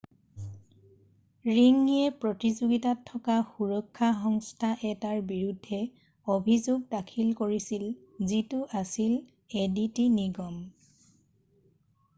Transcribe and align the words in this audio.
ৰিংয়ে 1.57 2.13
প্ৰতিযোগিতাত 2.23 3.03
থকা 3.09 3.35
সুৰক্ষা 3.51 4.09
সংস্থা 4.23 4.71
এটাৰ 4.93 5.21
বিৰুদ্ধে 5.33 5.81
অভিযোগ 6.39 6.83
দাখিল 6.97 7.31
কৰিছিল 7.45 7.87
যিটো 8.35 8.65
আছিল 8.83 9.15
এডিটি 9.65 10.11
নিগম 10.19 10.61